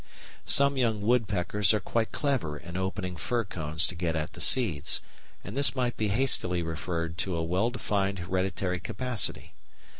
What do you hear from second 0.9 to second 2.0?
woodpeckers are